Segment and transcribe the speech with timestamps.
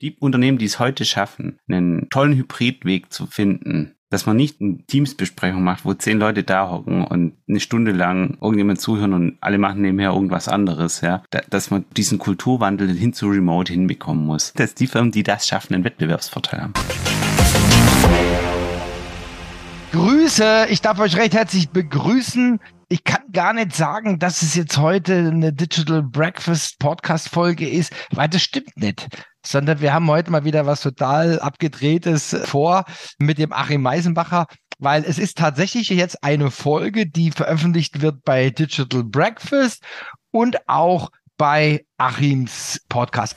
[0.00, 4.86] Die Unternehmen, die es heute schaffen, einen tollen Hybridweg zu finden, dass man nicht eine
[4.86, 9.58] Teamsbesprechung macht, wo zehn Leute da hocken und eine Stunde lang irgendjemand zuhören und alle
[9.58, 14.52] machen nebenher irgendwas anderes, ja, dass man diesen Kulturwandel hin zu Remote hinbekommen muss.
[14.52, 16.74] Dass die Firmen, die das schaffen, einen Wettbewerbsvorteil haben.
[19.90, 22.60] Grüße, ich darf euch recht herzlich begrüßen.
[22.90, 27.92] Ich kann gar nicht sagen, dass es jetzt heute eine Digital Breakfast Podcast Folge ist,
[28.12, 29.08] weil das stimmt nicht
[29.48, 32.84] sondern wir haben heute mal wieder was total abgedrehtes vor
[33.18, 34.46] mit dem Achim Meisenbacher,
[34.78, 39.82] weil es ist tatsächlich jetzt eine Folge, die veröffentlicht wird bei Digital Breakfast
[40.30, 43.36] und auch bei Achims Podcast.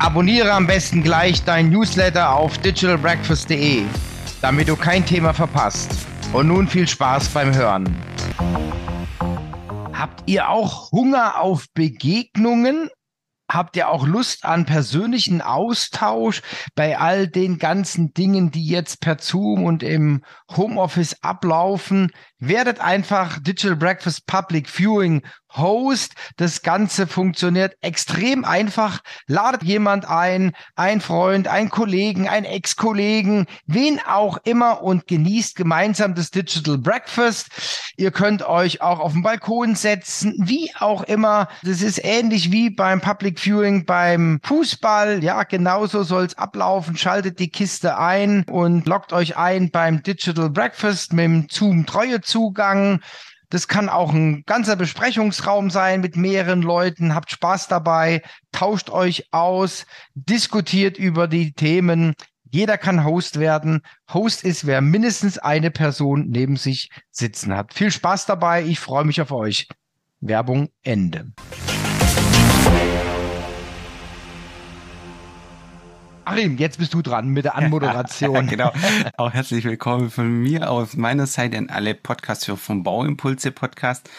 [0.00, 3.82] Abonniere am besten gleich dein Newsletter auf digitalbreakfast.de,
[4.40, 5.90] damit du kein Thema verpasst.
[6.32, 7.96] Und nun viel Spaß beim Hören.
[9.92, 12.90] Habt ihr auch Hunger auf Begegnungen
[13.50, 16.42] Habt ihr auch Lust an persönlichen Austausch
[16.74, 20.22] bei all den ganzen Dingen, die jetzt per Zoom und im
[20.54, 22.12] Homeoffice ablaufen?
[22.38, 25.22] Werdet einfach Digital Breakfast Public Viewing
[25.58, 26.14] Host.
[26.36, 29.00] Das Ganze funktioniert extrem einfach.
[29.26, 36.14] Ladet jemand ein, ein Freund, ein Kollegen, ein Ex-Kollegen, wen auch immer und genießt gemeinsam
[36.14, 37.48] das Digital Breakfast.
[37.96, 41.48] Ihr könnt euch auch auf den Balkon setzen, wie auch immer.
[41.62, 45.22] Das ist ähnlich wie beim Public Viewing beim Fußball.
[45.24, 46.96] Ja, genauso soll es ablaufen.
[46.96, 53.00] Schaltet die Kiste ein und loggt euch ein beim Digital Breakfast mit dem Zoom Treuezugang.
[53.50, 57.14] Das kann auch ein ganzer Besprechungsraum sein mit mehreren Leuten.
[57.14, 58.22] Habt Spaß dabei,
[58.52, 62.14] tauscht euch aus, diskutiert über die Themen.
[62.50, 63.82] Jeder kann Host werden.
[64.12, 67.74] Host ist, wer mindestens eine Person neben sich sitzen hat.
[67.74, 68.64] Viel Spaß dabei.
[68.64, 69.68] Ich freue mich auf euch.
[70.20, 71.32] Werbung Ende.
[76.30, 78.46] Achim, jetzt bist du dran mit der Anmoderation.
[78.48, 78.70] genau.
[79.16, 84.10] Auch herzlich willkommen von mir aus meiner Seite an alle Podcast-Hörer vom Bauimpulse Podcast.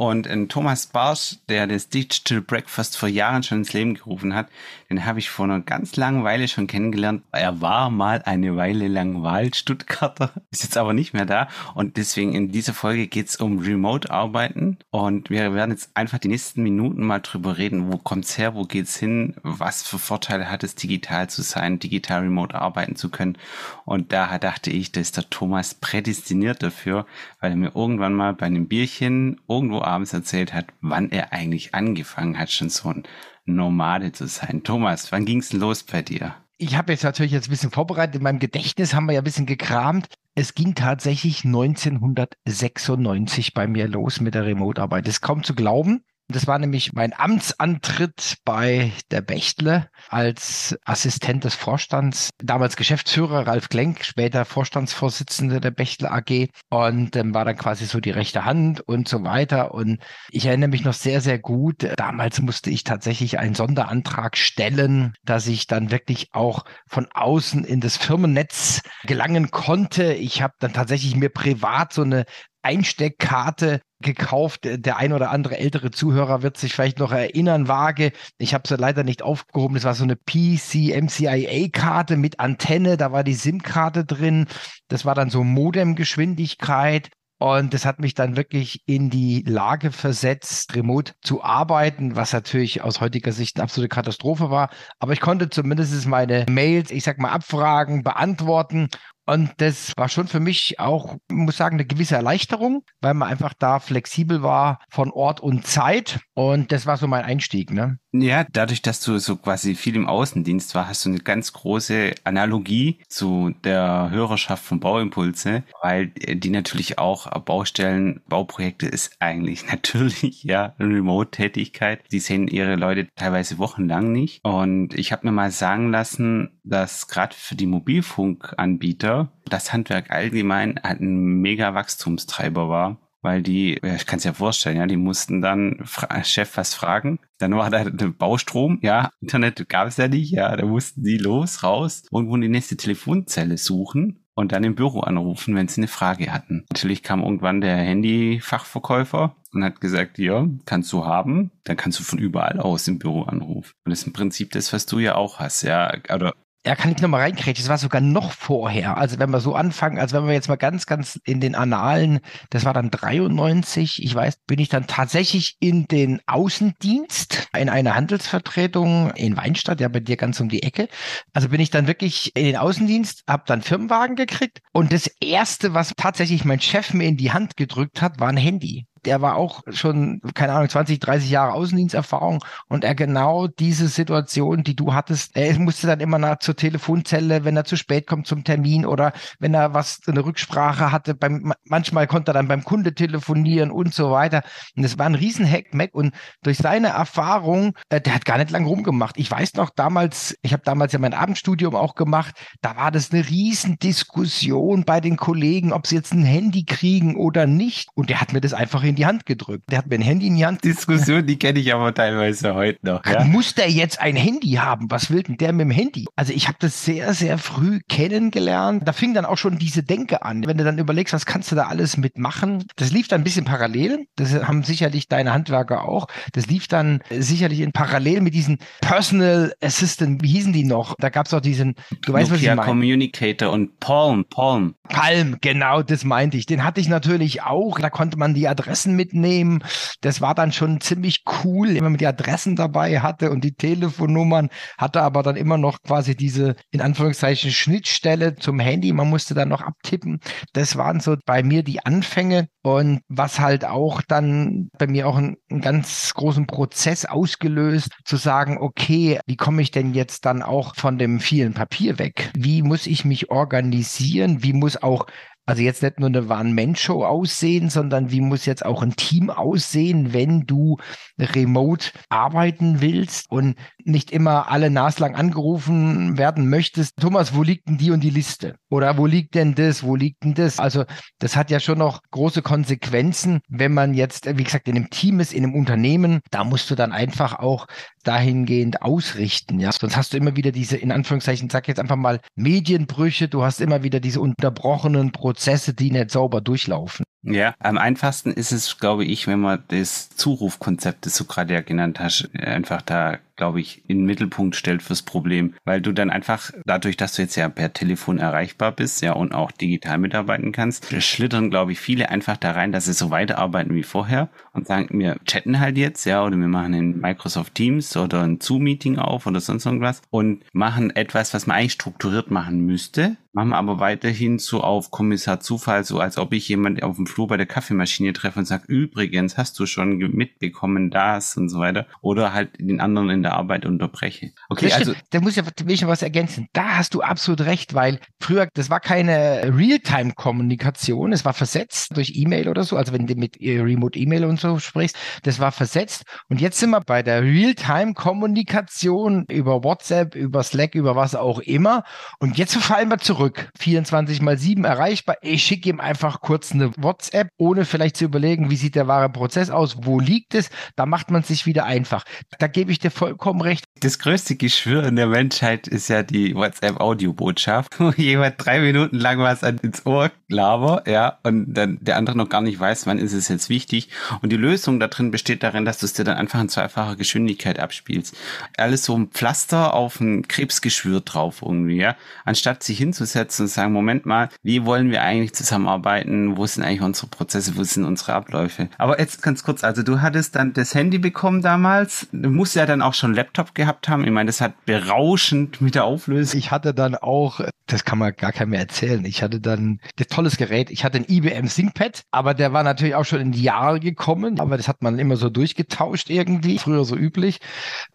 [0.00, 4.48] Und ein Thomas Barsch, der das Digital Breakfast vor Jahren schon ins Leben gerufen hat,
[4.88, 7.22] den habe ich vor einer ganz langen Weile schon kennengelernt.
[7.32, 11.48] Er war mal eine Weile lang Wahl-Stuttgarter, ist jetzt aber nicht mehr da.
[11.74, 14.78] Und deswegen in dieser Folge geht es um Remote-Arbeiten.
[14.88, 18.62] Und wir werden jetzt einfach die nächsten Minuten mal drüber reden, wo kommt's her, wo
[18.62, 23.36] geht's hin, was für Vorteile hat es, digital zu sein, digital remote arbeiten zu können.
[23.84, 27.04] Und da dachte ich, da ist der Thomas prädestiniert dafür,
[27.40, 31.74] weil er mir irgendwann mal bei einem Bierchen irgendwo abends erzählt hat, wann er eigentlich
[31.74, 33.02] angefangen hat, schon so ein
[33.44, 34.62] Nomade zu sein.
[34.62, 36.34] Thomas, wann ging's denn los bei dir?
[36.58, 38.16] Ich habe jetzt natürlich jetzt ein bisschen vorbereitet.
[38.16, 40.08] In meinem Gedächtnis haben wir ja ein bisschen gekramt.
[40.34, 45.06] Es ging tatsächlich 1996 bei mir los mit der Remote-Arbeit.
[45.06, 46.04] Das ist kaum zu glauben.
[46.32, 53.68] Das war nämlich mein Amtsantritt bei der Bechtle als Assistent des Vorstands, damals Geschäftsführer Ralf
[53.68, 58.80] Klenk, später Vorstandsvorsitzender der Bechtle AG und ähm, war dann quasi so die rechte Hand
[58.80, 59.74] und so weiter.
[59.74, 59.98] Und
[60.30, 61.88] ich erinnere mich noch sehr, sehr gut.
[61.96, 67.80] Damals musste ich tatsächlich einen Sonderantrag stellen, dass ich dann wirklich auch von außen in
[67.80, 70.12] das Firmennetz gelangen konnte.
[70.12, 72.24] Ich habe dann tatsächlich mir privat so eine
[72.62, 74.60] Einsteckkarte gekauft.
[74.64, 78.12] Der ein oder andere ältere Zuhörer wird sich vielleicht noch erinnern, vage.
[78.38, 79.74] Ich habe sie leider nicht aufgehoben.
[79.74, 82.96] Das war so eine PC-MCIA-Karte mit Antenne.
[82.96, 84.46] Da war die SIM-Karte drin.
[84.88, 87.10] Das war dann so Modemgeschwindigkeit.
[87.42, 92.82] Und das hat mich dann wirklich in die Lage versetzt, remote zu arbeiten, was natürlich
[92.82, 94.68] aus heutiger Sicht eine absolute Katastrophe war.
[94.98, 98.88] Aber ich konnte zumindest meine Mails, ich sag mal, abfragen, beantworten
[99.30, 103.54] und das war schon für mich auch, muss sagen, eine gewisse Erleichterung, weil man einfach
[103.56, 106.18] da flexibel war von Ort und Zeit.
[106.34, 107.70] Und das war so mein Einstieg.
[107.70, 107.98] Ne?
[108.12, 112.14] Ja, dadurch, dass du so quasi viel im Außendienst war, hast du eine ganz große
[112.24, 120.42] Analogie zu der Hörerschaft von Bauimpulse, weil die natürlich auch Baustellen, Bauprojekte ist eigentlich natürlich
[120.42, 122.00] ja Remote-Tätigkeit.
[122.10, 124.44] Die sehen ihre Leute teilweise wochenlang nicht.
[124.44, 130.78] Und ich habe mir mal sagen lassen, dass gerade für die Mobilfunkanbieter das Handwerk allgemein
[130.78, 135.40] ein mega Wachstumstreiber war weil die, ja, ich kann es ja vorstellen, ja, die mussten
[135.40, 137.18] dann Fra Chef was fragen.
[137.38, 141.62] Dann war da Baustrom, ja, Internet gab es ja nicht, ja, da mussten die los,
[141.62, 145.88] raus, irgendwo in die nächste Telefonzelle suchen und dann im Büro anrufen, wenn sie eine
[145.88, 146.64] Frage hatten.
[146.70, 152.04] Natürlich kam irgendwann der Handyfachverkäufer und hat gesagt, ja, kannst du haben, dann kannst du
[152.04, 153.72] von überall aus im Büro anrufen.
[153.84, 156.34] Und das ist im Prinzip das, was du ja auch hast, ja, oder
[156.66, 157.54] ja, kann ich nochmal reinkriegen.
[157.54, 158.98] Das war sogar noch vorher.
[158.98, 162.20] Also wenn wir so anfangen, also wenn wir jetzt mal ganz, ganz in den Annalen,
[162.50, 167.94] das war dann 93, ich weiß, bin ich dann tatsächlich in den Außendienst, in eine
[167.94, 170.88] Handelsvertretung in Weinstadt, ja bei dir ganz um die Ecke.
[171.32, 175.72] Also bin ich dann wirklich in den Außendienst, habe dann Firmenwagen gekriegt und das erste,
[175.72, 179.36] was tatsächlich mein Chef mir in die Hand gedrückt hat, war ein Handy der war
[179.36, 184.94] auch schon, keine Ahnung, 20, 30 Jahre Außendiensterfahrung und er genau diese Situation, die du
[184.94, 188.86] hattest, er musste dann immer nach zur Telefonzelle, wenn er zu spät kommt zum Termin
[188.86, 193.70] oder wenn er was, eine Rücksprache hatte, beim, manchmal konnte er dann beim Kunde telefonieren
[193.70, 194.42] und so weiter.
[194.76, 198.50] Und das war ein Riesenhack, Mac und durch seine Erfahrung, äh, der hat gar nicht
[198.50, 199.18] lang rumgemacht.
[199.18, 203.12] Ich weiß noch damals, ich habe damals ja mein Abendstudium auch gemacht, da war das
[203.12, 207.88] eine Riesendiskussion bei den Kollegen, ob sie jetzt ein Handy kriegen oder nicht.
[207.94, 209.64] Und der hat mir das einfach in die Hand gedrückt.
[209.70, 210.64] Der hat mir ein Handy in die Hand.
[210.64, 213.04] Diskussion, die kenne ich aber teilweise heute noch.
[213.06, 213.24] Ja?
[213.24, 214.90] Muss der jetzt ein Handy haben?
[214.90, 216.06] Was will denn der mit dem Handy?
[216.16, 218.86] Also ich habe das sehr, sehr früh kennengelernt.
[218.86, 220.46] Da fing dann auch schon diese Denke an.
[220.46, 222.64] Wenn du dann überlegst, was kannst du da alles mitmachen?
[222.76, 224.06] Das lief dann ein bisschen parallel.
[224.16, 226.06] Das haben sicherlich deine Handwerker auch.
[226.32, 230.94] Das lief dann sicherlich in parallel mit diesen Personal Assistant, wie hießen die noch?
[230.98, 232.62] Da gab es auch diesen, du weißt, was ich meine.
[232.62, 234.74] Communicator und Palm, Palm.
[234.88, 236.46] Palm, genau, das meinte ich.
[236.46, 237.78] Den hatte ich natürlich auch.
[237.78, 239.62] Da konnte man die Adresse Adressen mitnehmen.
[240.00, 244.48] Das war dann schon ziemlich cool, wenn man die Adressen dabei hatte und die Telefonnummern,
[244.78, 248.92] hatte aber dann immer noch quasi diese, in Anführungszeichen, Schnittstelle zum Handy.
[248.92, 250.20] Man musste dann noch abtippen.
[250.52, 255.16] Das waren so bei mir die Anfänge und was halt auch dann bei mir auch
[255.16, 260.42] einen, einen ganz großen Prozess ausgelöst, zu sagen, okay, wie komme ich denn jetzt dann
[260.42, 262.30] auch von dem vielen Papier weg?
[262.34, 264.42] Wie muss ich mich organisieren?
[264.42, 265.06] Wie muss auch
[265.50, 270.12] also jetzt nicht nur eine One-Man-Show aussehen, sondern wie muss jetzt auch ein Team aussehen,
[270.12, 270.78] wenn du
[271.18, 276.96] remote arbeiten willst und nicht immer alle naslang angerufen werden möchtest.
[276.98, 278.56] Thomas, wo liegt denn die und die Liste?
[278.70, 279.82] Oder wo liegt denn das?
[279.82, 280.58] Wo liegt denn das?
[280.58, 280.84] Also
[281.18, 285.20] das hat ja schon noch große Konsequenzen, wenn man jetzt, wie gesagt, in einem Team
[285.20, 286.20] ist, in einem Unternehmen.
[286.30, 287.66] Da musst du dann einfach auch
[288.04, 289.60] dahingehend ausrichten.
[289.60, 293.28] Ja, sonst hast du immer wieder diese, in Anführungszeichen, sag jetzt einfach mal Medienbrüche.
[293.28, 295.39] Du hast immer wieder diese unterbrochenen Prozesse,
[295.74, 297.04] die nicht sauber durchlaufen.
[297.22, 301.60] Ja, am einfachsten ist es, glaube ich, wenn man das Zurufkonzept, das du gerade ja
[301.60, 306.10] genannt hast, einfach da glaube ich, in den Mittelpunkt stellt fürs Problem, weil du dann
[306.10, 310.52] einfach, dadurch, dass du jetzt ja per Telefon erreichbar bist, ja, und auch digital mitarbeiten
[310.52, 314.66] kannst, schlittern, glaube ich, viele einfach da rein, dass sie so weiterarbeiten wie vorher und
[314.66, 318.98] sagen, wir chatten halt jetzt, ja, oder wir machen in Microsoft Teams oder ein Zoom-Meeting
[318.98, 323.78] auf oder sonst irgendwas und machen etwas, was man eigentlich strukturiert machen müsste, machen aber
[323.78, 327.46] weiterhin so auf Kommissar Zufall, so als ob ich jemand auf dem Flur bei der
[327.46, 331.86] Kaffeemaschine treffe und sage, übrigens, hast du schon mitbekommen das und so weiter.
[332.00, 334.30] Oder halt den anderen in der Arbeit unterbreche.
[334.48, 334.94] Okay, also.
[335.10, 336.48] Da muss ich, will ich noch was ergänzen.
[336.52, 342.16] Da hast du absolut recht, weil früher, das war keine Realtime-Kommunikation, es war versetzt durch
[342.16, 346.04] E-Mail oder so, also wenn du mit Remote E-Mail und so sprichst, das war versetzt.
[346.28, 351.84] Und jetzt sind wir bei der Realtime-Kommunikation über WhatsApp, über Slack, über was auch immer.
[352.18, 353.50] Und jetzt verfallen wir zurück zurück.
[353.58, 355.16] 24 mal 7 erreichbar.
[355.20, 359.10] Ich schicke ihm einfach kurz eine WhatsApp, ohne vielleicht zu überlegen, wie sieht der wahre
[359.10, 360.48] Prozess aus, wo liegt es.
[360.76, 362.04] Da macht man sich wieder einfach.
[362.38, 363.64] Da gebe ich dir vollkommen recht.
[363.80, 369.18] Das größte Geschwür in der Menschheit ist ja die WhatsApp-Audiobotschaft, wo jemand drei Minuten lang
[369.18, 373.12] was ins Ohr labert, ja, und dann der andere noch gar nicht weiß, wann ist
[373.12, 373.88] es jetzt wichtig.
[374.22, 376.96] Und die Lösung da drin besteht darin, dass du es dir dann einfach in zweifacher
[376.96, 378.16] Geschwindigkeit abspielst.
[378.56, 381.96] Alles so ein Pflaster auf ein Krebsgeschwür drauf irgendwie, ja.
[382.24, 386.36] Anstatt sich hinzusetzen und sagen, Moment mal, wie wollen wir eigentlich zusammenarbeiten?
[386.36, 387.56] Wo sind eigentlich unsere Prozesse?
[387.56, 388.68] Wo sind unsere Abläufe?
[388.78, 392.06] Aber jetzt ganz kurz, also du hattest dann das Handy bekommen damals.
[392.12, 394.04] Musst ja dann auch schon Laptop gehabt haben.
[394.04, 396.38] Ich meine, das hat berauschend mit der Auflösung.
[396.38, 399.04] Ich hatte dann auch, das kann man gar keinem mehr erzählen.
[399.04, 400.70] Ich hatte dann das tolles Gerät.
[400.70, 404.40] Ich hatte ein IBM ThinkPad, aber der war natürlich auch schon in die Jahre gekommen.
[404.40, 406.58] Aber das hat man immer so durchgetauscht irgendwie.
[406.58, 407.40] Früher so üblich.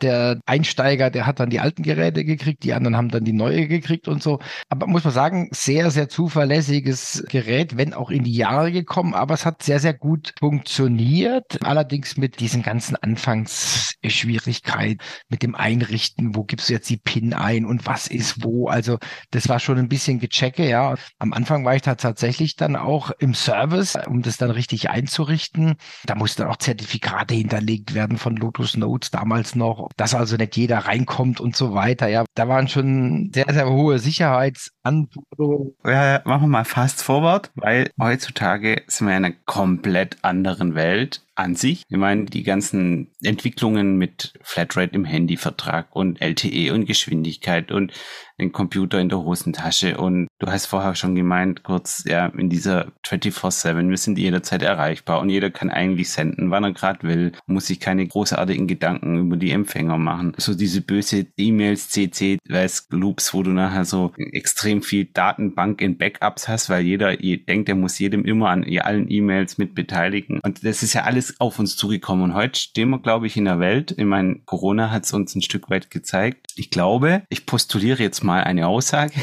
[0.02, 3.68] Der Einsteiger, der hat dann die alten Geräte gekriegt, die anderen haben dann die neue
[3.68, 4.40] gekriegt und so.
[4.70, 9.34] Aber muss man sagen, sehr, sehr zuverlässiges Gerät, wenn auch in die Jahre gekommen, aber
[9.34, 11.64] es hat sehr, sehr gut funktioniert.
[11.64, 14.95] Allerdings mit diesen ganzen Anfangsschwierigkeiten,
[15.30, 18.68] mit dem Einrichten, wo gibst du jetzt die PIN ein und was ist wo.
[18.68, 18.98] Also
[19.32, 20.96] das war schon ein bisschen gechecke, ja.
[21.20, 25.76] Am Anfang war ich da tatsächlich dann auch im Service, um das dann richtig einzurichten.
[26.06, 30.80] Da mussten auch Zertifikate hinterlegt werden von Lotus Notes damals noch, dass also nicht jeder
[30.80, 32.08] reinkommt und so weiter.
[32.08, 35.76] Ja, da waren schon sehr, sehr hohe Sicherheitsanforderungen.
[35.84, 41.25] Ja, machen wir mal fast forward, weil heutzutage sind wir in einer komplett anderen Welt
[41.36, 41.84] an sich.
[41.90, 47.92] Ich meine, die ganzen Entwicklungen mit Flatrate im Handyvertrag und LTE und Geschwindigkeit und
[48.40, 52.92] den Computer in der Hosentasche und du hast vorher schon gemeint, kurz, ja, in dieser
[53.06, 57.68] 24-7, wir sind jederzeit erreichbar und jeder kann eigentlich senden, wann er gerade will, muss
[57.68, 60.34] sich keine großartigen Gedanken über die Empfänger machen.
[60.38, 65.98] So diese böse E-Mails, CC, weiß, Loops, wo du nachher so extrem viel Datenbank in
[65.98, 70.40] Backups hast, weil jeder denkt, er muss jedem immer an allen E-Mails mit beteiligen.
[70.44, 72.26] Und das ist ja alles auf uns zugekommen.
[72.26, 73.94] Und heute stehen wir, glaube ich, in der Welt.
[73.98, 76.48] Ich meine, Corona hat es uns ein Stück weit gezeigt.
[76.56, 79.14] Ich glaube, ich postuliere jetzt mal eine Aussage.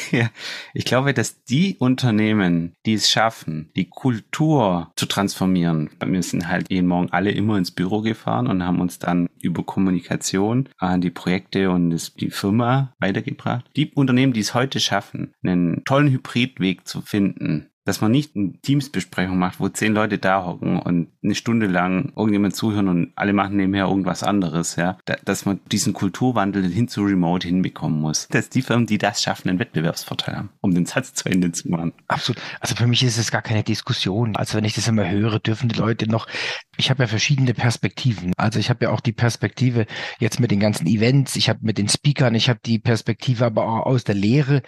[0.74, 6.70] ich glaube, dass die Unternehmen, die es schaffen, die Kultur zu transformieren, wir sind halt
[6.70, 11.10] jeden Morgen alle immer ins Büro gefahren und haben uns dann über Kommunikation an die
[11.10, 11.90] Projekte und
[12.20, 13.68] die Firma weitergebracht.
[13.76, 18.52] Die Unternehmen, die es heute schaffen, einen tollen Hybridweg zu finden, dass man nicht eine
[18.60, 23.32] Teamsbesprechung macht, wo zehn Leute da hocken und eine Stunde lang irgendjemand zuhören und alle
[23.32, 24.98] machen nebenher irgendwas anderes, ja.
[25.04, 28.28] Da, dass man diesen Kulturwandel hin zu Remote hinbekommen muss.
[28.28, 31.68] Dass die Firmen, die das schaffen, einen Wettbewerbsvorteil haben, um den Satz zu Ende zu
[31.68, 31.92] machen.
[32.06, 32.40] Absolut.
[32.60, 34.36] Also für mich ist es gar keine Diskussion.
[34.36, 36.28] Also wenn ich das immer höre, dürfen die Leute noch,
[36.76, 38.32] ich habe ja verschiedene Perspektiven.
[38.36, 39.86] Also ich habe ja auch die Perspektive
[40.20, 43.64] jetzt mit den ganzen Events, ich habe mit den Speakern, ich habe die Perspektive aber
[43.64, 44.62] auch aus der Lehre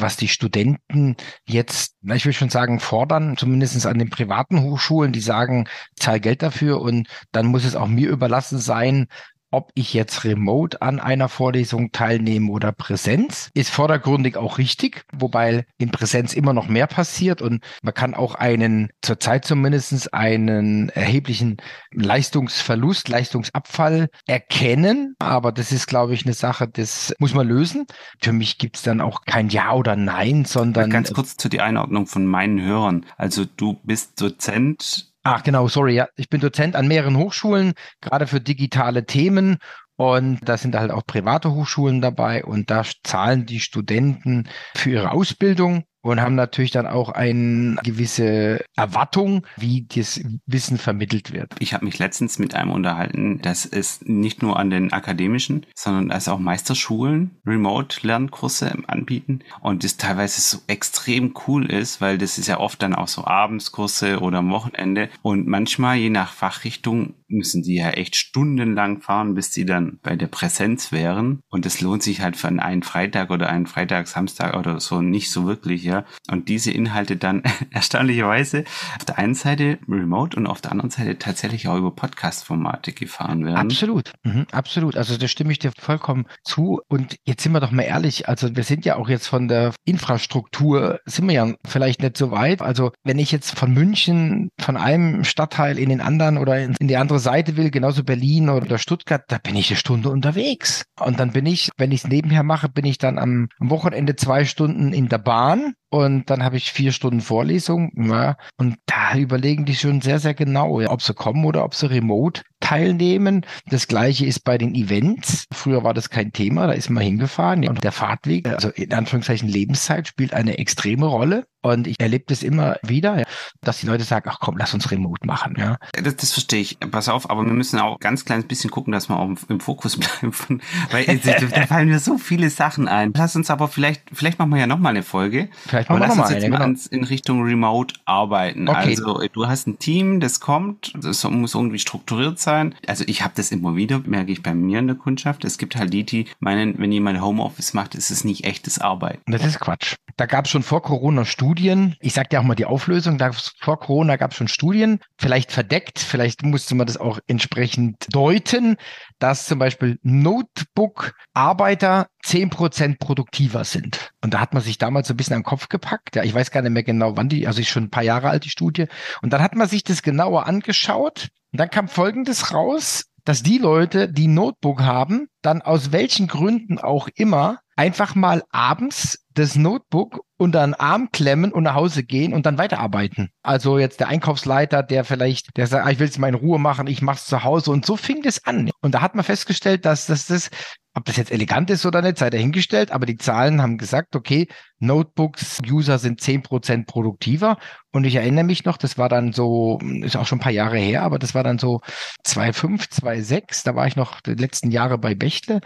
[0.00, 5.20] was die Studenten jetzt, ich will schon sagen, fordern, zumindest an den privaten Hochschulen, die
[5.20, 9.06] sagen, zahl Geld dafür und dann muss es auch mir überlassen sein,
[9.50, 15.66] ob ich jetzt remote an einer Vorlesung teilnehme oder Präsenz, ist vordergründig auch richtig, wobei
[15.78, 21.56] in Präsenz immer noch mehr passiert und man kann auch einen, zurzeit zumindest einen erheblichen
[21.92, 25.14] Leistungsverlust, Leistungsabfall erkennen.
[25.18, 27.86] Aber das ist, glaube ich, eine Sache, das muss man lösen.
[28.20, 30.90] Für mich gibt es dann auch kein Ja oder Nein, sondern.
[30.90, 33.06] Ganz kurz zu die Einordnung von meinen Hörern.
[33.16, 36.08] Also du bist Dozent Ach genau, sorry, ja.
[36.16, 39.58] Ich bin Dozent an mehreren Hochschulen, gerade für digitale Themen.
[39.96, 45.10] Und da sind halt auch private Hochschulen dabei und da zahlen die Studenten für ihre
[45.10, 51.54] Ausbildung und haben natürlich dann auch eine gewisse Erwartung, wie das Wissen vermittelt wird.
[51.58, 56.08] Ich habe mich letztens mit einem unterhalten, dass es nicht nur an den akademischen, sondern
[56.08, 62.48] dass auch Meisterschulen Remote-Lernkurse anbieten und das teilweise so extrem cool ist, weil das ist
[62.48, 67.62] ja oft dann auch so Abendskurse oder am Wochenende und manchmal je nach Fachrichtung müssen
[67.62, 72.02] die ja echt stundenlang fahren, bis sie dann bei der Präsenz wären und das lohnt
[72.02, 76.04] sich halt für einen Freitag oder einen Freitag, Samstag oder so nicht so wirklich, ja.
[76.30, 78.64] Und diese Inhalte dann erstaunlicherweise
[78.96, 83.44] auf der einen Seite remote und auf der anderen Seite tatsächlich auch über Podcast-Formate gefahren
[83.44, 83.56] werden.
[83.56, 84.96] Absolut, mhm, absolut.
[84.96, 86.80] Also da stimme ich dir vollkommen zu.
[86.88, 89.72] Und jetzt sind wir doch mal ehrlich, also wir sind ja auch jetzt von der
[89.84, 92.62] Infrastruktur, sind wir ja vielleicht nicht so weit.
[92.62, 96.96] Also wenn ich jetzt von München, von einem Stadtteil in den anderen oder in die
[96.96, 100.84] andere Seite will, genauso Berlin oder Stuttgart, da bin ich eine Stunde unterwegs.
[101.00, 104.44] Und dann bin ich, wenn ich es nebenher mache, bin ich dann am Wochenende zwei
[104.44, 107.92] Stunden in der Bahn und dann habe ich vier Stunden Vorlesung.
[107.96, 111.74] Ja, und da überlegen die schon sehr, sehr genau, ja, ob sie kommen oder ob
[111.74, 113.46] sie remote teilnehmen.
[113.66, 115.46] Das gleiche ist bei den Events.
[115.52, 117.62] Früher war das kein Thema, da ist man hingefahren.
[117.62, 121.46] Ja, und der Fahrtweg, also in Anführungszeichen Lebenszeit, spielt eine extreme Rolle.
[121.60, 123.24] Und ich erlebe das immer wieder,
[123.60, 125.56] dass die Leute sagen, ach komm, lass uns remote machen.
[125.58, 125.76] Ja.
[125.92, 126.78] Das, das verstehe ich.
[126.78, 129.96] Pass auf, aber wir müssen auch ganz kleines bisschen gucken, dass wir auch im Fokus
[130.20, 130.60] bleiben.
[130.90, 133.12] Weil da fallen mir so viele Sachen ein.
[133.14, 135.48] Lass uns aber vielleicht, vielleicht machen wir ja nochmal eine Folge.
[135.78, 136.48] Vielleicht machen wir nochmal eine.
[136.48, 136.80] Mal genau.
[136.90, 138.68] in Richtung Remote arbeiten.
[138.68, 138.90] Okay.
[138.90, 142.74] Also du hast ein Team, das kommt, das muss irgendwie strukturiert sein.
[142.86, 145.44] Also ich habe das immer wieder, merke ich bei mir in der Kundschaft.
[145.44, 149.30] Es gibt halt die, die meinen, wenn jemand Homeoffice macht, ist es nicht echtes Arbeiten.
[149.30, 149.94] Das ist Quatsch.
[150.16, 151.94] Da gab es schon vor Corona Studien.
[152.00, 153.18] Ich sage dir auch mal die Auflösung.
[153.18, 153.30] Da
[153.60, 158.78] vor Corona gab es schon Studien, vielleicht verdeckt, vielleicht musste man das auch entsprechend deuten,
[159.18, 164.12] dass zum Beispiel Notebook-Arbeiter zehn Prozent produktiver sind.
[164.22, 166.16] Und da hat man sich damals so ein bisschen am Kopf gepackt.
[166.16, 168.30] Ja, ich weiß gar nicht mehr genau, wann die, also ist schon ein paar Jahre
[168.30, 168.86] alt, die Studie.
[169.22, 171.28] Und dann hat man sich das genauer angeschaut.
[171.52, 176.78] Und dann kam Folgendes raus, dass die Leute, die Notebook haben, dann aus welchen Gründen
[176.78, 182.32] auch immer einfach mal abends das Notebook unter den Arm klemmen und nach Hause gehen
[182.32, 183.28] und dann weiterarbeiten.
[183.42, 186.58] Also jetzt der Einkaufsleiter, der vielleicht, der sagt, ah, ich will es mal in Ruhe
[186.58, 188.70] machen, ich mache es zu Hause und so fing das an.
[188.80, 190.48] Und da hat man festgestellt, dass, dass das
[190.94, 194.48] ob das jetzt elegant ist oder nicht, sei dahingestellt, aber die Zahlen haben gesagt, okay,
[194.80, 197.58] Notebooks, User sind zehn Prozent produktiver.
[197.90, 200.78] Und ich erinnere mich noch, das war dann so, ist auch schon ein paar Jahre
[200.78, 201.80] her, aber das war dann so
[202.24, 205.60] 2,5, 2,6, da war ich noch die letzten Jahre bei Bechtle.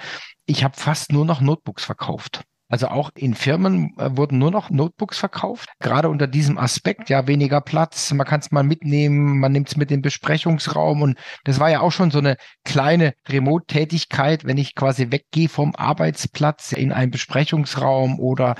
[0.47, 2.43] Ich habe fast nur noch Notebooks verkauft.
[2.73, 5.69] Also auch in Firmen äh, wurden nur noch Notebooks verkauft.
[5.79, 9.77] Gerade unter diesem Aspekt, ja, weniger Platz, man kann es mal mitnehmen, man nimmt es
[9.77, 14.57] mit in den Besprechungsraum und das war ja auch schon so eine kleine Remote-Tätigkeit, wenn
[14.57, 18.55] ich quasi weggehe vom Arbeitsplatz in einen Besprechungsraum oder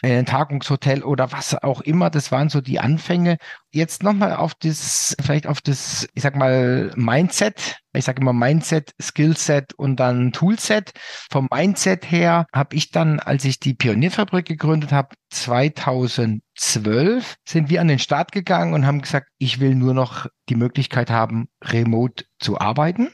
[0.00, 2.08] in ein Tagungshotel oder was auch immer.
[2.08, 3.36] Das waren so die Anfänge
[3.72, 7.78] jetzt nochmal auf das, vielleicht auf das, ich sag mal, Mindset.
[7.96, 10.92] Ich sage immer Mindset, Skillset und dann Toolset.
[11.30, 17.80] Vom Mindset her habe ich dann, als ich die Pionierfabrik gegründet habe, 2012 sind wir
[17.80, 22.24] an den Start gegangen und haben gesagt, ich will nur noch die Möglichkeit haben, remote
[22.38, 23.08] zu arbeiten.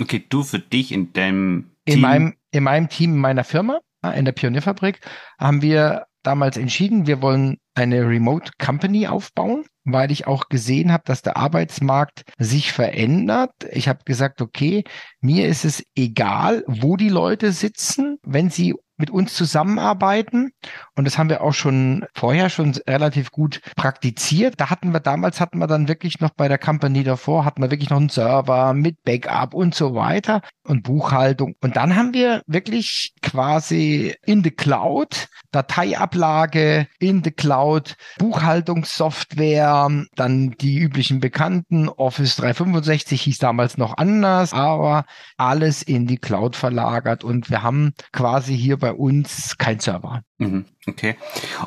[0.00, 1.94] Okay, du für dich in deinem Team?
[1.94, 3.80] In meinem, in meinem Team, in meiner Firma,
[4.14, 5.00] in der Pionierfabrik,
[5.38, 11.04] haben wir damals entschieden, wir wollen eine Remote Company aufbauen weil ich auch gesehen habe,
[11.06, 13.52] dass der Arbeitsmarkt sich verändert.
[13.70, 14.84] Ich habe gesagt, okay,
[15.20, 20.52] mir ist es egal, wo die Leute sitzen, wenn sie mit uns zusammenarbeiten.
[20.94, 24.54] Und das haben wir auch schon vorher schon relativ gut praktiziert.
[24.58, 27.70] Da hatten wir damals, hatten wir dann wirklich noch bei der Company davor, hatten wir
[27.70, 31.54] wirklich noch einen Server mit Backup und so weiter und Buchhaltung.
[31.60, 40.50] Und dann haben wir wirklich quasi in the Cloud Dateiablage, in the Cloud Buchhaltungssoftware, dann
[40.60, 41.88] die üblichen Bekannten.
[41.88, 45.06] Office 365 hieß damals noch anders, aber
[45.36, 50.22] alles in die Cloud verlagert und wir haben quasi hier bei uns kein Server.
[50.38, 51.16] Mhm, okay.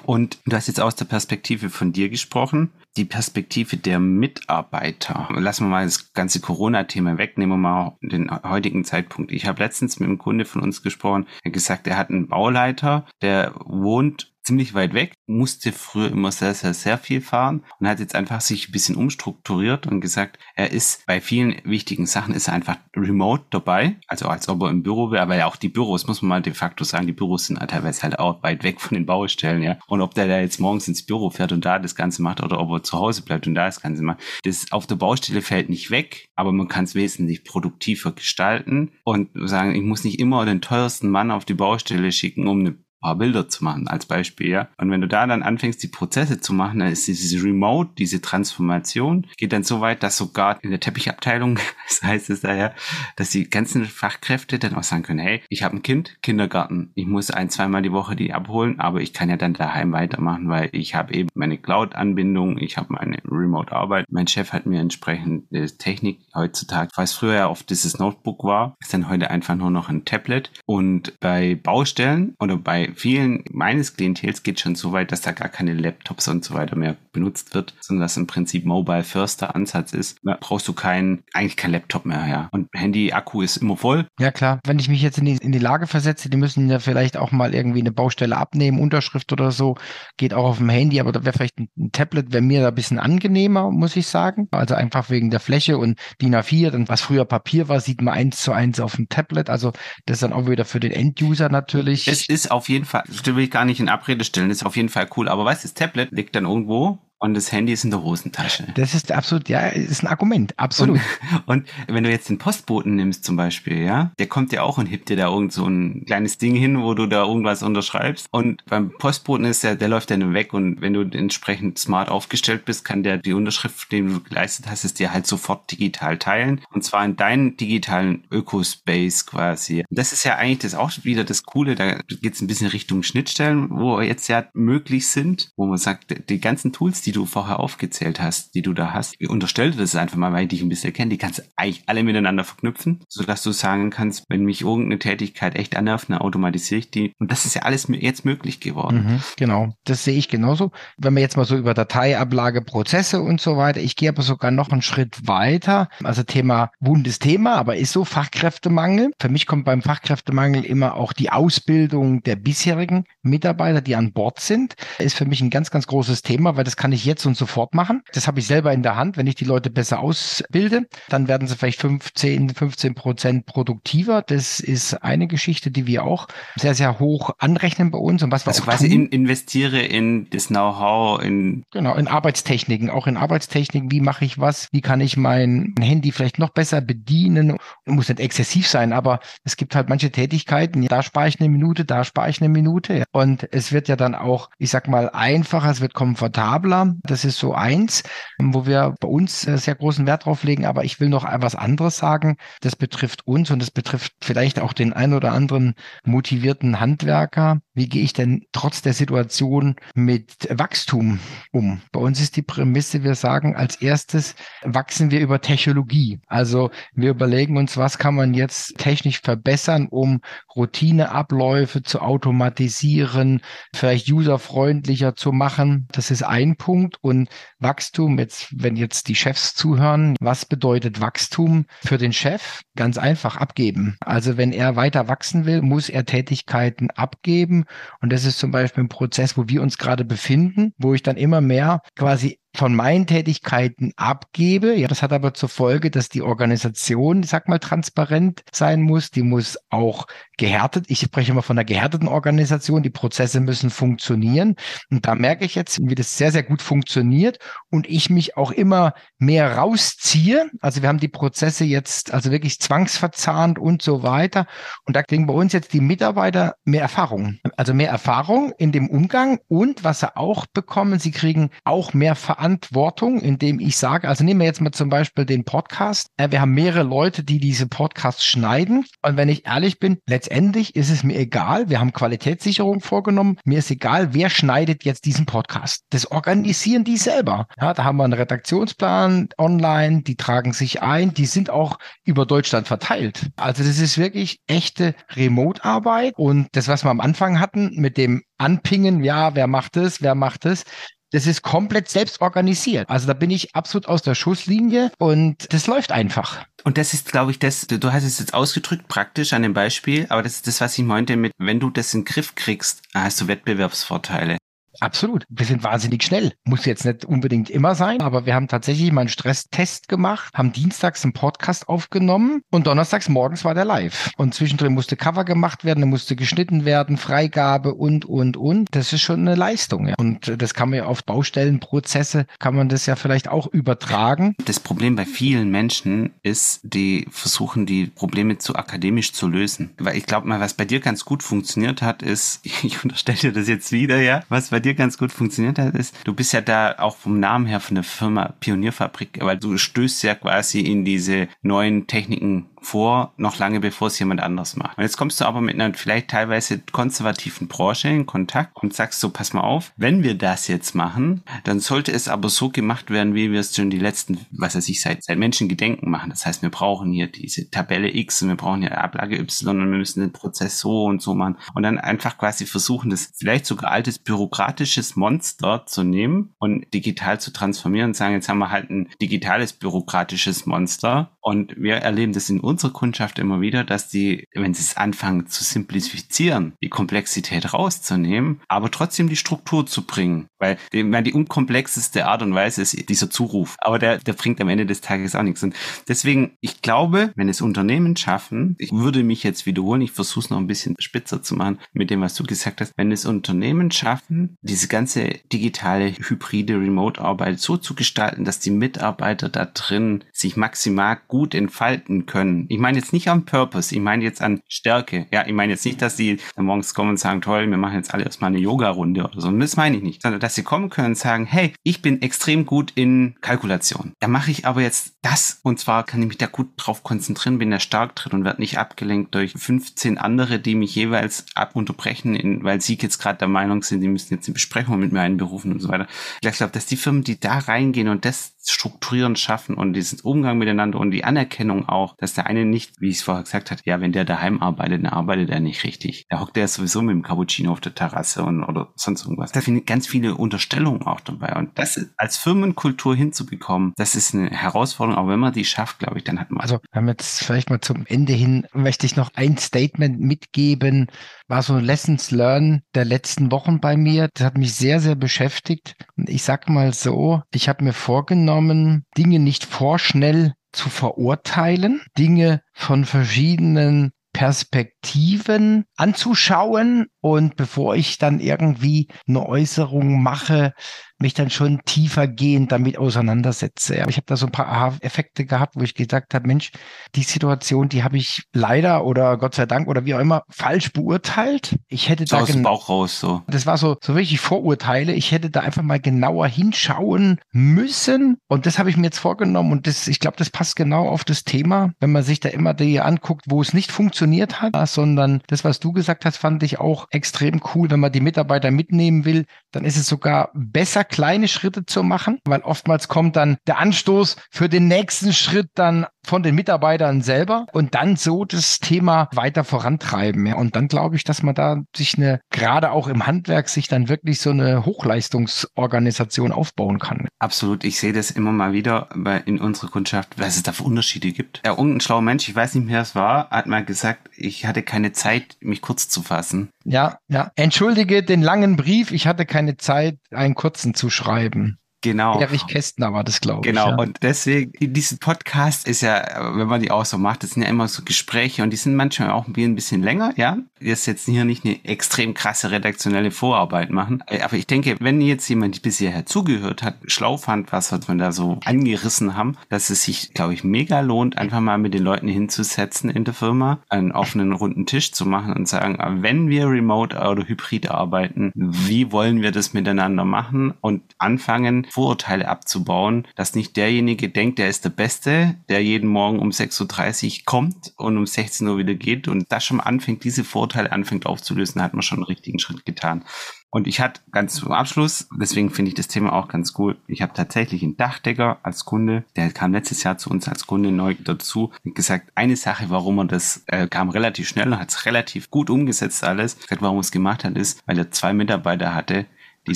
[0.04, 5.28] Und du hast jetzt aus der Perspektive von dir gesprochen, die Perspektive der Mitarbeiter.
[5.32, 9.32] Lassen wir mal das ganze Corona-Thema weg, nehmen wir mal den heutigen Zeitpunkt.
[9.32, 12.28] Ich habe letztens mit einem Kunde von uns gesprochen, er hat gesagt, er hat einen
[12.28, 17.88] Bauleiter, der wohnt ziemlich weit weg, musste früher immer sehr, sehr, sehr viel fahren und
[17.88, 22.34] hat jetzt einfach sich ein bisschen umstrukturiert und gesagt, er ist bei vielen wichtigen Sachen
[22.34, 25.56] ist er einfach remote dabei, also als ob er im Büro wäre, weil ja auch
[25.56, 28.64] die Büros, muss man mal de facto sagen, die Büros sind teilweise halt auch weit
[28.64, 29.78] weg von den Baustellen, ja.
[29.86, 32.60] Und ob der da jetzt morgens ins Büro fährt und da das Ganze macht oder
[32.60, 35.70] ob er zu Hause bleibt und da das Ganze macht, das auf der Baustelle fällt
[35.70, 40.44] nicht weg, aber man kann es wesentlich produktiver gestalten und sagen, ich muss nicht immer
[40.46, 44.50] den teuersten Mann auf die Baustelle schicken, um eine paar Bilder zu machen als Beispiel,
[44.50, 44.68] ja.
[44.78, 48.22] Und wenn du da dann anfängst, die Prozesse zu machen, dann ist diese Remote, diese
[48.22, 52.74] Transformation, geht dann so weit, dass sogar in der Teppichabteilung, das heißt es daher,
[53.16, 57.08] dass die ganzen Fachkräfte dann auch sagen können, hey, ich habe ein Kind, Kindergarten, ich
[57.08, 60.70] muss ein, zweimal die Woche die abholen, aber ich kann ja dann daheim weitermachen, weil
[60.72, 64.06] ich habe eben meine Cloud-Anbindung, ich habe meine Remote-Arbeit.
[64.10, 65.46] Mein Chef hat mir entsprechend
[65.78, 69.90] Technik heutzutage, was früher ja oft dieses Notebook war, ist dann heute einfach nur noch
[69.90, 70.52] ein Tablet.
[70.66, 75.50] Und bei Baustellen oder bei vielen meines Klientels geht schon so weit, dass da gar
[75.50, 79.56] keine Laptops und so weiter mehr benutzt wird, sondern dass im Prinzip Mobile First der
[79.56, 80.18] Ansatz ist.
[80.24, 82.50] Da brauchst du keinen, eigentlich kein Laptop mehr, ja.
[82.52, 84.08] Und Handy-Akku ist immer voll.
[84.20, 84.60] Ja, klar.
[84.66, 87.32] Wenn ich mich jetzt in die, in die Lage versetze, die müssen ja vielleicht auch
[87.32, 89.76] mal irgendwie eine Baustelle abnehmen, Unterschrift oder so,
[90.18, 92.70] geht auch auf dem Handy, aber da wäre vielleicht ein, ein Tablet, wäre mir da
[92.70, 94.48] ein bisschen angenehmer, muss ich sagen.
[94.52, 98.14] Also einfach wegen der Fläche und DIN A4, dann was früher Papier war, sieht man
[98.14, 99.50] eins zu eins auf dem Tablet.
[99.50, 99.72] Also
[100.06, 102.08] das ist dann auch wieder für den Enduser natürlich.
[102.08, 104.76] Es ist auf jeden Fall, das will ich gar nicht in Abrede stellen, ist auf
[104.76, 105.28] jeden Fall cool.
[105.28, 108.68] Aber weißt du, das Tablet liegt dann irgendwo und das Handy ist in der Hosentasche.
[108.76, 111.00] Das ist absolut, ja, ist ein Argument, absolut.
[111.46, 114.78] Und, und, wenn du jetzt den Postboten nimmst zum Beispiel, ja, der kommt ja auch
[114.78, 118.28] und hebt dir da irgend so ein kleines Ding hin, wo du da irgendwas unterschreibst.
[118.32, 122.66] Und beim Postboten ist ja, der läuft dann weg und wenn du entsprechend smart aufgestellt
[122.66, 126.62] bist, kann der die Unterschrift, die du geleistet hast, ist dir halt sofort digital teilen.
[126.72, 129.84] Und zwar in deinen digitalen Ökospace quasi.
[129.90, 132.68] Und das ist ja eigentlich das auch wieder das Coole, da geht es ein bisschen
[132.68, 137.14] Richtung Schnittstellen, wo jetzt ja möglich sind, wo man sagt, die ganzen Tools, die die
[137.14, 139.28] du vorher aufgezählt hast, die du da hast, ich
[139.76, 142.44] das einfach mal, weil ich dich ein bisschen kenne, die kannst du eigentlich alle miteinander
[142.44, 147.14] verknüpfen, sodass du sagen kannst, wenn mich irgendeine Tätigkeit echt annervt, dann automatisiere ich die.
[147.18, 149.08] Und das ist ja alles jetzt möglich geworden.
[149.08, 150.70] Mhm, genau, das sehe ich genauso.
[150.98, 154.52] Wenn wir jetzt mal so über Dateiablage, Prozesse und so weiter, ich gehe aber sogar
[154.52, 155.90] noch einen Schritt weiter.
[156.04, 159.14] Also Thema wundes Thema, aber ist so Fachkräftemangel.
[159.20, 164.40] Für mich kommt beim Fachkräftemangel immer auch die Ausbildung der bisherigen Mitarbeiter, die an Bord
[164.40, 164.76] sind.
[165.00, 167.36] Ist für mich ein ganz, ganz großes Thema, weil das kann ich ich jetzt und
[167.36, 168.02] sofort machen.
[168.14, 169.18] Das habe ich selber in der Hand.
[169.18, 174.22] Wenn ich die Leute besser ausbilde, dann werden sie vielleicht 15, 15 Prozent produktiver.
[174.22, 178.46] Das ist eine Geschichte, die wir auch sehr, sehr hoch anrechnen bei uns und was
[178.46, 179.06] wir also auch quasi tun.
[179.06, 183.92] In, investiere in das Know-how, in genau in Arbeitstechniken, auch in Arbeitstechniken.
[183.92, 184.68] Wie mache ich was?
[184.72, 187.58] Wie kann ich mein Handy vielleicht noch besser bedienen?
[187.86, 190.86] Muss nicht exzessiv sein, aber es gibt halt manche Tätigkeiten.
[190.88, 193.06] Da spare ich eine Minute, da spare ich eine Minute.
[193.12, 196.89] Und es wird ja dann auch, ich sag mal, einfacher, es wird komfortabler.
[197.04, 198.04] Das ist so eins,
[198.40, 200.66] wo wir bei uns äh, sehr großen Wert drauf legen.
[200.66, 202.38] Aber ich will noch etwas anderes sagen.
[202.62, 207.60] Das betrifft uns und das betrifft vielleicht auch den ein oder anderen motivierten Handwerker.
[207.74, 211.20] Wie gehe ich denn trotz der Situation mit Wachstum
[211.52, 211.82] um?
[211.92, 216.20] Bei uns ist die Prämisse, wir sagen als erstes, wachsen wir über Technologie.
[216.28, 220.22] Also wir überlegen uns, was kann man jetzt technisch verbessern, um
[220.56, 223.42] Routineabläufe zu automatisieren,
[223.74, 225.88] vielleicht userfreundlicher zu machen.
[225.92, 226.79] Das ist ein Punkt.
[227.02, 232.62] Und Wachstum, jetzt, wenn jetzt die Chefs zuhören, was bedeutet Wachstum für den Chef?
[232.76, 233.98] Ganz einfach abgeben.
[234.00, 237.66] Also wenn er weiter wachsen will, muss er Tätigkeiten abgeben.
[238.02, 241.18] Und das ist zum Beispiel ein Prozess, wo wir uns gerade befinden, wo ich dann
[241.18, 244.76] immer mehr quasi von meinen Tätigkeiten abgebe.
[244.76, 249.12] Ja, das hat aber zur Folge, dass die Organisation, ich sag mal, transparent sein muss.
[249.12, 250.08] Die muss auch
[250.38, 250.86] gehärtet.
[250.88, 252.82] Ich spreche immer von einer gehärteten Organisation.
[252.82, 254.56] Die Prozesse müssen funktionieren.
[254.90, 257.38] Und da merke ich jetzt, wie das sehr, sehr gut funktioniert
[257.70, 260.50] und ich mich auch immer mehr rausziehe.
[260.60, 264.48] Also wir haben die Prozesse jetzt also wirklich zwangsverzahnt und so weiter.
[264.86, 267.38] Und da kriegen bei uns jetzt die Mitarbeiter mehr Erfahrung.
[267.58, 272.16] Also mehr Erfahrung in dem Umgang und was sie auch bekommen, sie kriegen auch mehr
[272.16, 276.08] Verantwortung, indem ich sage, also nehmen wir jetzt mal zum Beispiel den Podcast.
[276.18, 278.86] Wir haben mehrere Leute, die diese Podcasts schneiden.
[279.02, 281.70] Und wenn ich ehrlich bin, letztendlich ist es mir egal.
[281.70, 283.38] Wir haben Qualitätssicherung vorgenommen.
[283.46, 285.84] Mir ist egal, wer schneidet jetzt diesen Podcast.
[285.90, 287.48] Das organisieren die selber.
[287.60, 290.04] Ja, da haben wir einen Redaktionsplan online.
[290.04, 291.14] Die tragen sich ein.
[291.14, 293.30] Die sind auch über Deutschland verteilt.
[293.36, 296.14] Also das ist wirklich echte Remote-Arbeit.
[296.18, 300.16] Und das, was wir am Anfang hatten mit dem Anpingen, ja, wer macht es, wer
[300.16, 300.64] macht es,
[301.12, 302.90] das ist komplett selbst organisiert.
[302.90, 306.46] Also da bin ich absolut aus der Schusslinie und das läuft einfach.
[306.64, 310.06] Und das ist, glaube ich, das, du hast es jetzt ausgedrückt, praktisch an dem Beispiel,
[310.10, 312.82] aber das ist das, was ich meinte mit, wenn du das in den Griff kriegst,
[312.94, 314.38] hast du Wettbewerbsvorteile.
[314.80, 315.26] Absolut.
[315.30, 316.34] Wir sind wahnsinnig schnell.
[316.46, 320.52] Muss jetzt nicht unbedingt immer sein, aber wir haben tatsächlich mal einen Stresstest gemacht, haben
[320.52, 324.12] dienstags einen Podcast aufgenommen und donnerstags morgens war der live.
[324.18, 328.68] Und zwischendrin musste Cover gemacht werden, musste geschnitten werden, Freigabe und, und, und.
[328.72, 329.88] Das ist schon eine Leistung.
[329.88, 329.96] Ja.
[329.98, 334.36] Und das kann man ja auf Baustellenprozesse, kann man das ja vielleicht auch übertragen.
[334.46, 339.72] Das Problem bei vielen Menschen ist, die versuchen, die Probleme zu akademisch zu lösen.
[339.78, 343.32] Weil ich glaube mal, was bei dir ganz gut funktioniert hat, ist, ich unterstelle dir
[343.34, 346.42] das jetzt wieder, ja, was bei dir ganz gut funktioniert hat, ist, du bist ja
[346.42, 350.86] da auch vom Namen her von der Firma Pionierfabrik, weil du stößt ja quasi in
[350.86, 354.78] diese neuen Techniken vor, noch lange bevor es jemand anders macht.
[354.78, 359.00] Und jetzt kommst du aber mit einer vielleicht teilweise konservativen Branche in Kontakt und sagst
[359.00, 362.90] so, pass mal auf, wenn wir das jetzt machen, dann sollte es aber so gemacht
[362.90, 366.10] werden, wie wir es schon die letzten, was weiß ich, seit, seit Menschengedenken machen.
[366.10, 369.72] Das heißt, wir brauchen hier diese Tabelle X und wir brauchen hier Ablage Y und
[369.72, 371.38] wir müssen den Prozess so und so machen.
[371.54, 377.20] Und dann einfach quasi versuchen, das vielleicht sogar altes bürokratisches Monster zu nehmen und digital
[377.20, 382.14] zu transformieren und sagen, jetzt haben wir halt ein digitales bürokratisches Monster und wir erleben
[382.14, 386.70] das in unserer Kundschaft immer wieder, dass die, wenn sie es anfangen zu simplifizieren, die
[386.70, 390.28] Komplexität rauszunehmen, aber trotzdem die Struktur zu bringen.
[390.40, 393.56] Weil die, unkomplexeste Art und Weise ist dieser Zuruf.
[393.60, 395.44] Aber der, der bringt am Ende des Tages auch nichts.
[395.44, 395.56] Und
[395.88, 400.30] deswegen, ich glaube, wenn es Unternehmen schaffen, ich würde mich jetzt wiederholen, ich versuche es
[400.30, 403.72] noch ein bisschen spitzer zu machen mit dem, was du gesagt hast, wenn es Unternehmen
[403.72, 410.38] schaffen, diese ganze digitale, hybride Remote-Arbeit so zu gestalten, dass die Mitarbeiter da drin sich
[410.38, 412.39] maximal gut entfalten können.
[412.50, 415.08] Ich meine jetzt nicht am Purpose, ich meine jetzt an Stärke.
[415.12, 417.94] Ja, ich meine jetzt nicht, dass die morgens kommen und sagen, toll, wir machen jetzt
[417.94, 419.32] alle erstmal eine Yoga-Runde oder so.
[419.32, 420.02] das meine ich nicht.
[420.02, 423.94] Sondern dass sie kommen können und sagen, hey, ich bin extrem gut in Kalkulation.
[424.00, 427.40] Da mache ich aber jetzt das und zwar kann ich mich da gut drauf konzentrieren,
[427.40, 431.56] bin da stark drin und werde nicht abgelenkt durch 15 andere, die mich jeweils ab
[431.56, 434.92] unterbrechen, in, weil sie jetzt gerade der Meinung sind, die müssen jetzt eine Besprechung mit
[434.92, 435.88] mir einberufen und so weiter.
[436.22, 440.38] Ich glaube, dass die Firmen, die da reingehen und das strukturieren schaffen und diesen Umgang
[440.38, 443.62] miteinander und die Anerkennung auch, dass der eine nicht, wie ich es vorher gesagt habe,
[443.66, 446.06] ja, wenn der daheim arbeitet, dann arbeitet er nicht richtig.
[446.10, 449.32] Da hockt er sowieso mit dem Cappuccino auf der Terrasse und oder sonst irgendwas.
[449.32, 451.36] Da finde ich ganz viele Unterstellungen auch dabei.
[451.36, 455.98] Und das als Firmenkultur hinzubekommen, das ist eine Herausforderung, aber wenn man die schafft, glaube
[455.98, 456.42] ich, dann hat man.
[456.42, 460.88] Also, wir haben jetzt vielleicht mal zum Ende hin, möchte ich noch ein Statement mitgeben,
[461.30, 464.10] war so Lessons Learned der letzten Wochen bei mir.
[464.14, 465.76] Das hat mich sehr, sehr beschäftigt.
[465.96, 472.42] Und ich sag mal so, ich habe mir vorgenommen, Dinge nicht vorschnell zu verurteilen, Dinge
[472.54, 480.54] von verschiedenen Perspektiven anzuschauen und bevor ich dann irgendwie eine Äußerung mache,
[481.00, 483.76] mich dann schon tiefer gehend damit auseinandersetze.
[483.88, 486.52] ich habe da so ein paar Aha-Effekte gehabt, wo ich gesagt habe, Mensch,
[486.96, 490.74] die Situation, die habe ich leider oder Gott sei Dank oder wie auch immer falsch
[490.74, 491.58] beurteilt.
[491.68, 493.22] Ich hätte so da aus dem Bauch raus so.
[493.28, 494.94] Das war so so wirklich Vorurteile.
[494.94, 499.54] Ich hätte da einfach mal genauer hinschauen müssen und das habe ich mir jetzt vorgenommen
[499.54, 502.54] und das ich glaube, das passt genau auf das Thema, wenn man sich da immer
[502.54, 506.60] die anguckt, wo es nicht funktioniert hat, sondern das was du gesagt hast, fand ich
[506.60, 511.28] auch extrem cool, wenn man die Mitarbeiter mitnehmen will, dann ist es sogar besser kleine
[511.28, 516.24] Schritte zu machen, weil oftmals kommt dann der Anstoß für den nächsten Schritt dann von
[516.24, 520.26] den Mitarbeitern selber und dann so das Thema weiter vorantreiben.
[520.26, 520.36] Ja.
[520.36, 523.90] Und dann glaube ich, dass man da sich eine, gerade auch im Handwerk, sich dann
[523.90, 527.08] wirklich so eine Hochleistungsorganisation aufbauen kann.
[527.20, 527.64] Absolut.
[527.64, 528.90] Ich sehe das immer mal wieder
[529.26, 531.42] in unserer Kundschaft, was es da für Unterschiede gibt.
[531.46, 534.46] Ja, irgendein schlauer Mensch, ich weiß nicht mehr, wer es war, hat mal gesagt, ich
[534.46, 536.50] hatte keine Zeit, mich kurz zu fassen.
[536.64, 537.32] Ja, ja.
[537.36, 541.59] Entschuldige den langen Brief, ich hatte keine Zeit, einen kurzen zu schreiben.
[541.82, 542.20] Genau.
[542.20, 543.46] Erich Kästner war das, glaube ich.
[543.46, 543.70] Genau.
[543.70, 543.76] Ja.
[543.78, 547.50] Und deswegen, diesen Podcast ist ja, wenn man die auch so macht, das sind ja
[547.50, 550.38] immer so Gespräche und die sind manchmal auch ein bisschen länger, ja.
[550.62, 554.04] Das jetzt hier nicht eine extrem krasse redaktionelle Vorarbeit machen.
[554.22, 558.40] Aber ich denke, wenn jetzt jemand bisher zugehört hat, schlau fand, was wir da so
[558.44, 562.90] angerissen haben, dass es sich, glaube ich, mega lohnt, einfach mal mit den Leuten hinzusetzen
[562.90, 567.26] in der Firma, einen offenen runden Tisch zu machen und sagen, wenn wir remote oder
[567.26, 574.10] hybrid arbeiten, wie wollen wir das miteinander machen und anfangen, Vorurteile abzubauen, dass nicht derjenige
[574.10, 578.48] denkt, der ist der Beste, der jeden Morgen um 6.30 Uhr kommt und um 16
[578.48, 582.06] Uhr wieder geht und das schon anfängt, diese Vorurteile anfängt aufzulösen, hat man schon einen
[582.06, 583.04] richtigen Schritt getan.
[583.52, 586.78] Und ich hatte ganz zum Abschluss, deswegen finde ich das Thema auch ganz cool.
[586.88, 590.72] Ich habe tatsächlich einen Dachdecker als Kunde, der kam letztes Jahr zu uns als Kunde
[590.72, 594.70] neu dazu und gesagt, eine Sache, warum er das äh, kam relativ schnell und hat
[594.70, 596.38] es relativ gut umgesetzt alles.
[596.38, 599.08] Gesagt, warum er es gemacht hat, ist, weil er zwei Mitarbeiter hatte,
[599.48, 599.56] die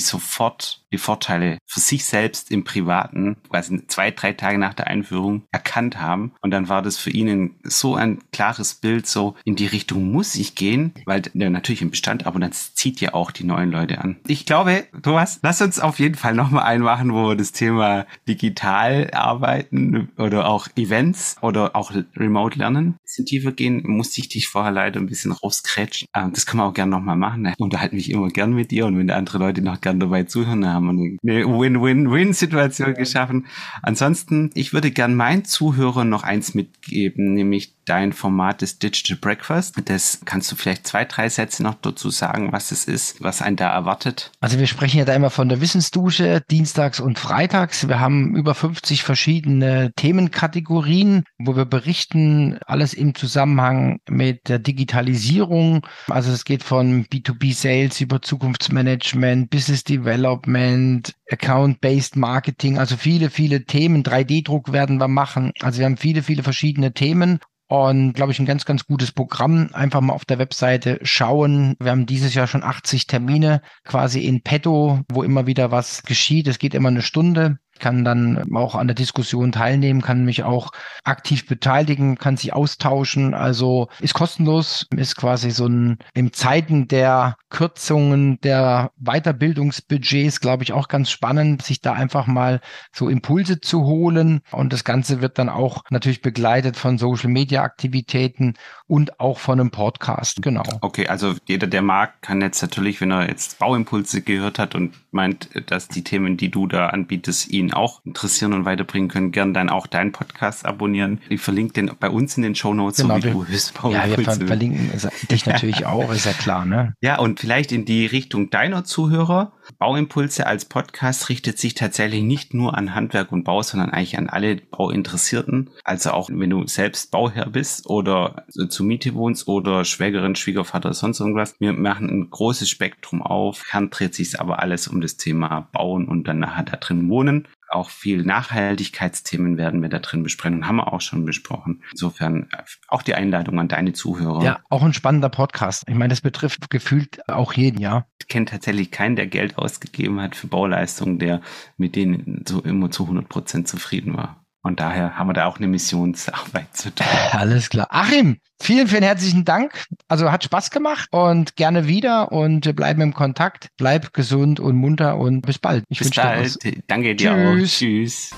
[0.00, 5.42] sofort die Vorteile für sich selbst im Privaten, quasi zwei, drei Tage nach der Einführung,
[5.50, 6.32] erkannt haben.
[6.40, 10.36] Und dann war das für ihnen so ein klares Bild, so in die Richtung muss
[10.36, 14.00] ich gehen, weil der natürlich im Bestand, aber dann zieht ja auch die neuen Leute
[14.00, 14.16] an.
[14.28, 19.10] Ich glaube, Thomas, lass uns auf jeden Fall nochmal einmachen, wo wir das Thema digital
[19.12, 22.86] arbeiten oder auch Events oder auch Remote lernen.
[22.86, 26.06] Ein bisschen tiefer gehen, musste ich dich vorher leider ein bisschen rauskrätschen.
[26.14, 27.46] Ähm, das kann man auch gerne nochmal machen.
[27.46, 30.66] Ich unterhalte mich immer gern mit dir und wenn andere Leute noch gern dabei zuhören,
[30.66, 33.46] haben haben wir eine Win-Win-Win-Situation geschaffen.
[33.82, 39.76] Ansonsten, ich würde gern meinen Zuhörern noch eins mitgeben, nämlich dein Format des Digital Breakfast.
[39.84, 43.56] Das kannst du vielleicht zwei, drei Sätze noch dazu sagen, was es ist, was einen
[43.56, 44.30] da erwartet.
[44.40, 47.88] Also wir sprechen ja da immer von der Wissensdusche, dienstags und freitags.
[47.88, 55.86] Wir haben über 50 verschiedene Themenkategorien, wo wir berichten, alles im Zusammenhang mit der Digitalisierung.
[56.08, 63.64] Also es geht von B2B Sales über Zukunftsmanagement, Business Development, Account-Based Marketing, also viele, viele
[63.64, 64.02] Themen.
[64.02, 65.52] 3D-Druck werden wir machen.
[65.60, 69.70] Also wir haben viele, viele verschiedene Themen und glaube ich, ein ganz, ganz gutes Programm.
[69.72, 71.76] Einfach mal auf der Webseite schauen.
[71.80, 76.46] Wir haben dieses Jahr schon 80 Termine quasi in petto, wo immer wieder was geschieht.
[76.46, 80.70] Es geht immer eine Stunde kann dann auch an der Diskussion teilnehmen, kann mich auch
[81.04, 83.34] aktiv beteiligen, kann sich austauschen.
[83.34, 90.72] Also ist kostenlos, ist quasi so ein im Zeiten der Kürzungen der Weiterbildungsbudgets, glaube ich,
[90.72, 92.60] auch ganz spannend, sich da einfach mal
[92.92, 94.40] so Impulse zu holen.
[94.50, 98.54] Und das Ganze wird dann auch natürlich begleitet von Social Media Aktivitäten
[98.86, 100.42] und auch von einem Podcast.
[100.42, 100.64] Genau.
[100.80, 104.94] Okay, also jeder, der mag, kann jetzt natürlich, wenn er jetzt Bauimpulse gehört hat und
[105.10, 109.54] meint, dass die Themen, die du da anbietest, ihn auch interessieren und weiterbringen können, gern
[109.54, 111.20] dann auch deinen Podcast abonnieren.
[111.28, 113.74] Ich verlinke den bei uns in den Show Notes, genau, so wie du bist.
[113.84, 114.90] Ja, wir ver verlinken
[115.30, 116.94] dich natürlich auch, ist ja klar, ne?
[117.00, 119.52] Ja, und vielleicht in die Richtung deiner Zuhörer.
[119.78, 124.28] Bauimpulse als Podcast richtet sich tatsächlich nicht nur an Handwerk und Bau, sondern eigentlich an
[124.28, 125.70] alle Bauinteressierten.
[125.84, 131.20] Also auch wenn du selbst Bauherr bist oder zur Miete wohnst oder Schwägerin, Schwiegervater, sonst
[131.20, 131.54] irgendwas.
[131.58, 133.64] Wir machen ein großes Spektrum auf.
[133.64, 137.48] Kern dreht sich aber alles um das Thema Bauen und dann nachher da drin wohnen.
[137.74, 141.82] Auch viel Nachhaltigkeitsthemen werden wir da drin besprechen und haben wir auch schon besprochen.
[141.90, 144.44] Insofern äh, auch die Einladung an deine Zuhörer.
[144.44, 145.82] Ja, auch ein spannender Podcast.
[145.88, 148.06] Ich meine, das betrifft gefühlt auch jeden, ja.
[148.20, 151.40] Ich kenne tatsächlich keinen, der Geld ausgegeben hat für Bauleistungen, der
[151.76, 154.43] mit denen so immer zu 100 Prozent zufrieden war.
[154.66, 157.06] Und daher haben wir da auch eine Missionsarbeit zu tun.
[157.32, 157.86] Alles klar.
[157.90, 159.84] Achim, vielen, vielen herzlichen Dank.
[160.08, 163.68] Also hat Spaß gemacht und gerne wieder und wir bleiben im Kontakt.
[163.76, 165.84] Bleib gesund und munter und bis bald.
[165.90, 166.56] Ich bis bald.
[166.86, 167.74] Danke dir Tschüss.
[167.74, 167.78] auch.
[167.78, 168.30] Tschüss.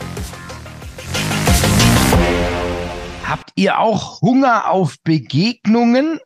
[3.24, 6.18] Habt ihr auch Hunger auf Begegnungen?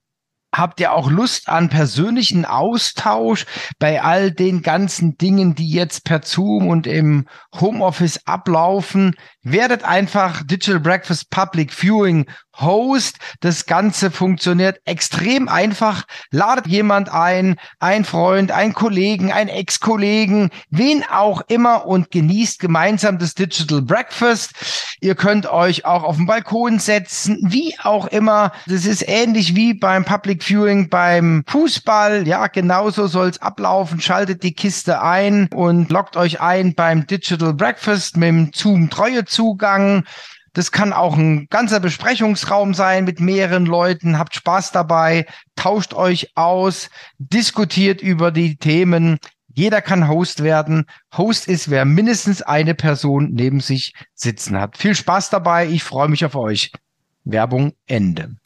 [0.52, 3.46] Habt ihr auch Lust an persönlichen Austausch
[3.78, 7.26] bei all den ganzen Dingen, die jetzt per Zoom und im
[7.60, 9.14] Homeoffice ablaufen?
[9.42, 12.26] Werdet einfach Digital Breakfast Public Viewing
[12.60, 13.18] Host.
[13.40, 16.04] Das Ganze funktioniert extrem einfach.
[16.30, 23.18] Ladet jemand ein, ein Freund, ein Kollegen, ein Ex-Kollegen, wen auch immer und genießt gemeinsam
[23.18, 24.52] das Digital Breakfast.
[25.00, 28.52] Ihr könnt euch auch auf den Balkon setzen, wie auch immer.
[28.66, 32.26] Das ist ähnlich wie beim Public Viewing beim Fußball.
[32.28, 34.00] Ja, genauso soll es ablaufen.
[34.00, 39.24] Schaltet die Kiste ein und loggt euch ein beim Digital Breakfast mit dem Zoom Treue
[39.24, 40.04] Zugang.
[40.52, 44.18] Das kann auch ein ganzer Besprechungsraum sein mit mehreren Leuten.
[44.18, 49.18] Habt Spaß dabei, tauscht euch aus, diskutiert über die Themen.
[49.54, 50.86] Jeder kann Host werden.
[51.16, 54.76] Host ist, wer mindestens eine Person neben sich sitzen hat.
[54.76, 55.68] Viel Spaß dabei.
[55.68, 56.72] Ich freue mich auf euch.
[57.24, 58.36] Werbung Ende.